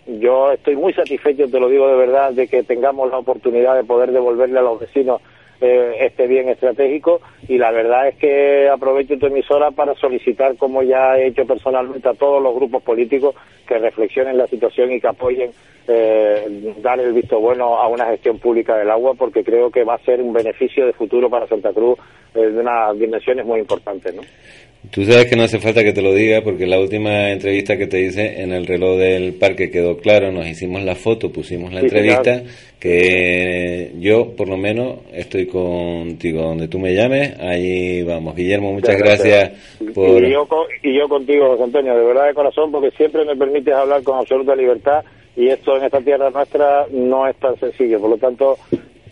Yo 0.06 0.52
estoy 0.52 0.76
muy 0.76 0.92
satisfecho, 0.92 1.48
te 1.48 1.58
lo 1.58 1.68
digo 1.68 1.88
de 1.88 1.96
verdad, 1.96 2.32
de 2.32 2.46
que 2.46 2.62
tengamos 2.62 3.10
la 3.10 3.18
oportunidad 3.18 3.74
de 3.74 3.84
poder 3.84 4.12
devolverle 4.12 4.58
a 4.58 4.62
los 4.62 4.78
vecinos 4.78 5.22
eh, 5.60 5.96
este 6.00 6.26
bien 6.26 6.48
estratégico 6.48 7.22
y 7.48 7.56
la 7.56 7.70
verdad 7.70 8.08
es 8.08 8.16
que 8.16 8.68
aprovecho 8.68 9.16
tu 9.16 9.26
emisora 9.26 9.70
para 9.70 9.94
solicitar, 9.94 10.56
como 10.56 10.82
ya 10.82 11.16
he 11.16 11.28
hecho 11.28 11.46
personalmente 11.46 12.06
a 12.06 12.14
todos 12.14 12.42
los 12.42 12.54
grupos 12.54 12.82
políticos, 12.82 13.34
que 13.66 13.78
reflexionen 13.78 14.38
la 14.38 14.46
situación 14.46 14.92
y 14.92 15.00
que 15.00 15.08
apoyen 15.08 15.50
eh, 15.88 16.72
dar 16.82 16.98
el 17.00 17.12
visto 17.12 17.38
bueno 17.40 17.76
a 17.78 17.88
una 17.88 18.06
gestión 18.06 18.38
pública 18.38 18.76
del 18.76 18.90
agua 18.90 19.14
porque 19.14 19.44
creo 19.44 19.70
que 19.70 19.84
va 19.84 19.94
a 19.94 20.04
ser 20.04 20.20
un 20.22 20.32
beneficio 20.32 20.86
de 20.86 20.92
futuro 20.94 21.28
para 21.28 21.46
Santa 21.46 21.72
Cruz 21.72 21.98
eh, 22.34 22.40
de 22.40 22.58
unas 22.60 22.98
dimensiones 22.98 23.44
muy 23.44 23.60
importantes. 23.60 24.14
¿no? 24.14 24.22
Tú 24.90 25.02
sabes 25.04 25.26
que 25.26 25.36
no 25.36 25.44
hace 25.44 25.58
falta 25.60 25.82
que 25.82 25.92
te 25.94 26.02
lo 26.02 26.12
diga, 26.14 26.42
porque 26.42 26.66
la 26.66 26.78
última 26.78 27.30
entrevista 27.30 27.76
que 27.78 27.86
te 27.86 28.00
hice 28.02 28.42
en 28.42 28.52
el 28.52 28.66
reloj 28.66 28.98
del 28.98 29.32
parque 29.34 29.70
quedó 29.70 29.96
claro, 29.96 30.30
nos 30.30 30.46
hicimos 30.46 30.82
la 30.82 30.94
foto, 30.94 31.32
pusimos 31.32 31.72
la 31.72 31.80
Sí, 31.80 31.86
entrevista, 31.86 32.42
que 32.78 33.92
yo 33.98 34.36
por 34.36 34.46
lo 34.48 34.58
menos 34.58 34.96
estoy 35.12 35.46
contigo, 35.46 36.42
donde 36.42 36.68
tú 36.68 36.78
me 36.78 36.94
llames, 36.94 37.38
ahí 37.40 38.02
vamos. 38.02 38.36
Guillermo, 38.36 38.72
muchas 38.72 38.98
gracias 38.98 39.52
por... 39.94 40.22
Y 40.22 40.30
yo, 40.32 40.46
co- 40.46 40.66
y 40.82 40.94
yo 40.94 41.08
contigo, 41.08 41.48
José 41.48 41.62
Antonio, 41.64 41.96
de 41.96 42.04
verdad 42.04 42.26
de 42.26 42.34
corazón, 42.34 42.70
porque 42.70 42.90
siempre 42.90 43.24
me 43.24 43.36
permites 43.54 43.74
hablar 43.74 44.02
con 44.02 44.18
absoluta 44.18 44.56
libertad 44.56 45.04
y 45.36 45.48
esto 45.48 45.76
en 45.76 45.84
esta 45.84 46.00
tierra 46.00 46.30
nuestra 46.30 46.86
no 46.90 47.26
es 47.28 47.36
tan 47.36 47.58
sencillo. 47.58 48.00
Por 48.00 48.10
lo 48.10 48.16
tanto, 48.16 48.56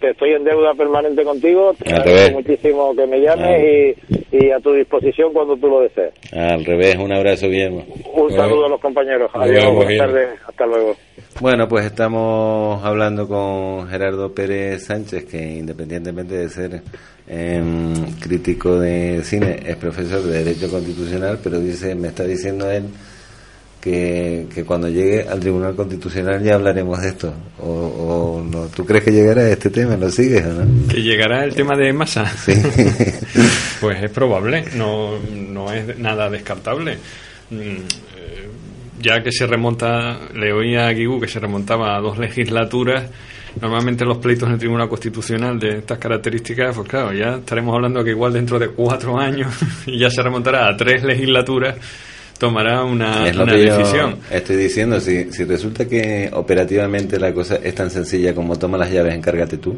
te 0.00 0.10
estoy 0.10 0.32
en 0.32 0.44
deuda 0.44 0.74
permanente 0.74 1.22
contigo, 1.24 1.74
te 1.78 1.88
Al 1.92 2.00
agradezco 2.00 2.38
revés. 2.38 2.46
muchísimo 2.48 2.94
que 2.96 3.06
me 3.06 3.20
llames 3.20 3.96
y, 4.32 4.36
y 4.36 4.50
a 4.50 4.58
tu 4.58 4.72
disposición 4.72 5.32
cuando 5.32 5.56
tú 5.56 5.68
lo 5.68 5.80
desees. 5.80 6.12
Al 6.32 6.64
revés, 6.64 6.96
un 6.96 7.12
abrazo, 7.12 7.48
Guillermo. 7.48 7.84
Un 8.14 8.32
saludo 8.32 8.66
a 8.66 8.68
los 8.70 8.80
compañeros. 8.80 9.30
Adiós, 9.34 9.74
buenas 9.74 9.98
tardes, 9.98 10.28
hasta 10.46 10.66
luego. 10.66 10.96
Bueno, 11.40 11.68
pues 11.68 11.86
estamos 11.86 12.84
hablando 12.84 13.26
con 13.28 13.88
Gerardo 13.88 14.32
Pérez 14.32 14.84
Sánchez, 14.84 15.24
que 15.24 15.38
independientemente 15.40 16.34
de 16.36 16.48
ser 16.48 16.82
em, 17.28 17.94
crítico 18.20 18.78
de 18.78 19.22
cine, 19.24 19.58
es 19.66 19.76
profesor 19.76 20.20
de 20.22 20.44
Derecho 20.44 20.68
Constitucional, 20.70 21.38
pero 21.42 21.58
dice, 21.58 21.94
me 21.94 22.08
está 22.08 22.24
diciendo 22.24 22.70
él 22.70 22.84
que, 23.82 24.46
que 24.54 24.64
cuando 24.64 24.88
llegue 24.88 25.26
al 25.28 25.40
Tribunal 25.40 25.74
Constitucional 25.74 26.40
ya 26.42 26.54
hablaremos 26.54 27.02
de 27.02 27.08
esto. 27.08 27.34
O, 27.58 27.66
o 27.68 28.42
no, 28.44 28.66
¿Tú 28.68 28.86
crees 28.86 29.02
que 29.04 29.10
llegará 29.10 29.42
a 29.42 29.50
este 29.50 29.70
tema? 29.70 29.96
¿Lo 29.96 30.08
sigues 30.08 30.46
o 30.46 30.52
no? 30.64 30.88
Que 30.88 31.02
llegará 31.02 31.44
el 31.44 31.52
tema 31.54 31.76
de 31.76 31.92
masa. 31.92 32.24
Sí. 32.26 32.52
Pues 33.80 34.00
es 34.00 34.10
probable, 34.12 34.64
no, 34.76 35.18
no 35.18 35.72
es 35.72 35.98
nada 35.98 36.30
descartable. 36.30 36.98
Mm, 37.50 37.56
eh, 38.16 38.48
Ya 39.00 39.20
que 39.20 39.32
se 39.32 39.44
remonta, 39.48 40.20
le 40.34 40.52
oía 40.52 40.86
a 40.86 40.92
Guigú 40.92 41.20
que 41.20 41.26
se 41.26 41.40
remontaba 41.40 41.96
a 41.96 42.00
dos 42.00 42.16
legislaturas, 42.16 43.10
normalmente 43.60 44.04
los 44.04 44.18
pleitos 44.18 44.46
en 44.46 44.52
el 44.54 44.58
Tribunal 44.60 44.88
Constitucional 44.88 45.58
de 45.58 45.78
estas 45.78 45.98
características, 45.98 46.76
pues 46.76 46.88
claro, 46.88 47.12
ya 47.12 47.38
estaremos 47.38 47.74
hablando 47.74 48.04
que 48.04 48.10
igual 48.10 48.32
dentro 48.32 48.60
de 48.60 48.68
cuatro 48.68 49.18
años 49.18 49.52
y 49.86 49.98
ya 50.02 50.08
se 50.08 50.22
remontará 50.22 50.68
a 50.68 50.76
tres 50.76 51.02
legislaturas, 51.02 51.74
tomará 52.38 52.82
una, 52.84 53.26
es 53.28 53.36
lo 53.36 53.44
una 53.44 53.52
que 53.54 53.66
yo 53.66 53.76
decisión. 53.78 54.16
estoy 54.30 54.56
diciendo. 54.56 55.00
Si, 55.00 55.32
si 55.32 55.44
resulta 55.44 55.86
que 55.86 56.28
operativamente 56.32 57.18
la 57.18 57.32
cosa 57.32 57.56
es 57.56 57.74
tan 57.74 57.90
sencilla 57.90 58.34
como 58.34 58.58
toma 58.58 58.78
las 58.78 58.90
llaves, 58.90 59.14
encárgate 59.14 59.58
tú. 59.58 59.76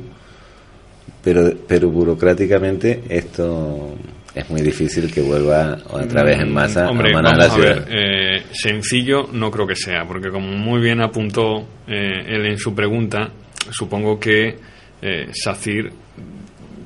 Pero, 1.22 1.52
pero 1.66 1.88
burocráticamente 1.90 3.02
esto 3.08 3.94
es 4.34 4.50
muy 4.50 4.60
difícil 4.60 5.10
que 5.12 5.22
vuelva 5.22 5.78
otra 5.90 6.22
vez 6.22 6.38
en 6.40 6.52
masa 6.52 6.90
Hombre, 6.90 7.10
a 7.14 7.22
manos 7.22 7.38
la 7.38 7.44
a 7.46 7.50
ciudad. 7.50 7.86
ver, 7.86 7.88
eh, 7.90 8.42
sencillo 8.52 9.28
no 9.32 9.50
creo 9.50 9.66
que 9.66 9.76
sea, 9.76 10.04
porque 10.06 10.30
como 10.30 10.48
muy 10.48 10.80
bien 10.82 11.00
apuntó 11.00 11.60
eh, 11.86 12.24
él 12.26 12.44
en 12.46 12.58
su 12.58 12.74
pregunta, 12.74 13.30
supongo 13.70 14.18
que 14.20 14.56
eh, 15.00 15.28
SACIR 15.32 15.92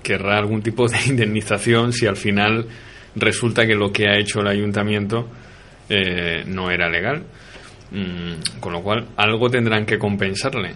querrá 0.03 0.39
algún 0.39 0.63
tipo 0.63 0.87
de 0.89 0.99
indemnización 1.09 1.93
si 1.93 2.07
al 2.07 2.17
final 2.17 2.65
resulta 3.17 3.67
que 3.67 3.75
lo 3.75 3.91
que 3.93 4.09
ha 4.09 4.19
hecho 4.19 4.41
el 4.41 4.47
ayuntamiento 4.49 5.27
eh, 5.89 6.45
no 6.47 6.71
era 6.71 6.89
legal. 6.89 7.23
Mm, 7.91 8.61
con 8.61 8.73
lo 8.73 8.83
cual, 8.83 9.07
algo 9.17 9.49
tendrán 9.49 9.87
que 9.87 9.99
compensarle. 9.99 10.75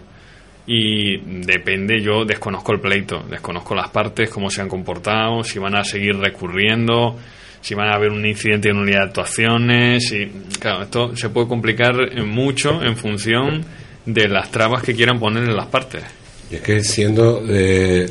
Y 0.66 1.18
depende, 1.44 2.00
yo 2.00 2.24
desconozco 2.24 2.72
el 2.72 2.80
pleito, 2.80 3.24
desconozco 3.28 3.74
las 3.74 3.90
partes, 3.90 4.30
cómo 4.30 4.48
se 4.48 4.62
han 4.62 4.68
comportado, 4.68 5.42
si 5.42 5.58
van 5.58 5.74
a 5.74 5.82
seguir 5.82 6.16
recurriendo, 6.16 7.18
si 7.60 7.74
van 7.74 7.88
a 7.88 7.96
haber 7.96 8.10
un 8.10 8.24
incidente 8.24 8.70
en 8.70 8.76
unidad 8.76 9.00
de 9.00 9.06
actuaciones. 9.06 10.12
Y, 10.12 10.26
claro, 10.58 10.84
esto 10.84 11.16
se 11.16 11.30
puede 11.30 11.48
complicar 11.48 11.94
mucho 12.24 12.82
en 12.82 12.96
función 12.96 13.64
de 14.06 14.28
las 14.28 14.50
trabas 14.50 14.82
que 14.82 14.94
quieran 14.94 15.18
poner 15.18 15.44
en 15.44 15.56
las 15.56 15.66
partes. 15.66 16.02
Y 16.50 16.56
es 16.56 16.60
que 16.60 16.80
siendo 16.80 17.42
de, 17.42 18.06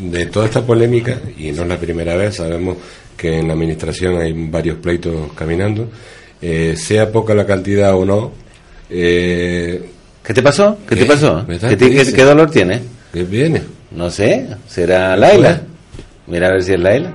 de 0.00 0.26
toda 0.26 0.46
esta 0.46 0.64
polémica, 0.64 1.18
y 1.36 1.50
no 1.52 1.62
es 1.62 1.68
la 1.68 1.78
primera 1.78 2.14
vez, 2.14 2.36
sabemos 2.36 2.76
que 3.16 3.38
en 3.38 3.48
la 3.48 3.54
administración 3.54 4.20
hay 4.20 4.32
varios 4.34 4.78
pleitos 4.78 5.32
caminando, 5.32 5.90
eh, 6.42 6.74
sea 6.76 7.10
poca 7.12 7.34
la 7.34 7.46
cantidad 7.46 7.94
o 7.94 8.04
no, 8.04 8.32
eh, 8.90 9.90
¿Qué 10.24 10.34
te 10.34 10.42
pasó? 10.42 10.76
¿Qué, 10.88 10.96
te 10.96 11.02
¿Qué? 11.02 11.06
pasó? 11.06 11.44
¿Verdad? 11.46 11.68
¿Qué, 11.68 11.76
te- 11.76 11.90
¿Qué 11.90 12.12
qué- 12.12 12.24
dolor 12.24 12.50
tienes? 12.50 12.80
¿qué 13.12 13.22
viene? 13.22 13.62
No 13.92 14.10
sé, 14.10 14.46
será 14.68 15.14
¿Qué 15.14 15.20
Laila. 15.20 15.48
fue? 15.54 16.34
Mira 16.34 16.48
a 16.48 16.52
ver 16.52 16.62
si 16.64 16.72
es 16.74 16.80
Laila. 16.80 17.12